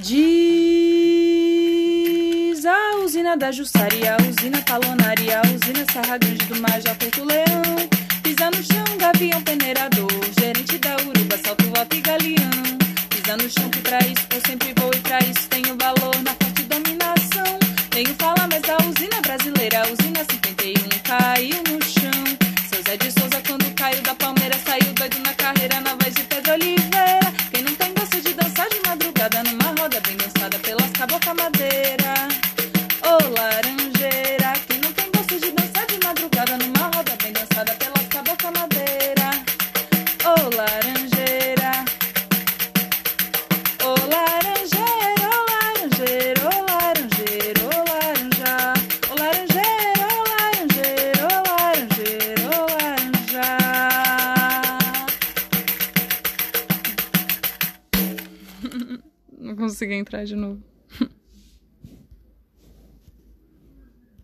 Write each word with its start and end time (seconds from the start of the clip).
Diz 0.00 0.14
a 2.64 2.98
usina 3.04 3.36
da 3.36 3.50
Jussaria, 3.50 4.14
a 4.14 4.16
usina 4.22 4.62
Palonaria, 4.62 5.40
a 5.40 5.42
usina 5.48 5.84
Serra 5.92 6.16
Grande 6.16 6.46
do 6.46 6.54
Major 6.60 6.94
Porto 6.94 7.24
Leão. 7.24 7.88
Pisa 8.22 8.48
no 8.48 8.62
chão, 8.62 8.96
gavião 8.96 9.42
peneirador, 9.42 10.08
gerente 10.38 10.78
da 10.78 10.94
Uruba, 10.98 11.36
salto, 11.44 11.64
volta 11.74 11.96
e 11.96 12.00
galeão. 12.00 12.78
Pisa 13.10 13.36
no 13.38 13.50
chão 13.50 13.68
que 13.70 13.80
pra 13.80 13.98
isso 13.98 14.24
eu 14.32 14.40
sempre 14.46 14.72
vou 14.78 14.94
e 14.94 15.00
pra 15.00 15.18
isso 15.18 15.48
tenho 15.48 15.76
valor 15.76 16.14
na 16.22 16.30
forte 16.30 16.62
dominação. 16.62 17.58
Tenho 17.90 18.14
fala, 18.20 18.46
mas 18.48 18.62
a 18.70 18.76
usina 18.88 19.20
brasileira, 19.20 19.82
a 19.82 19.88
usina 19.90 20.24
51 20.30 21.00
caiu 21.02 21.60
no 21.72 21.77
conseguir 59.58 59.94
entrar 59.94 60.24
de 60.24 60.36
novo. 60.36 60.62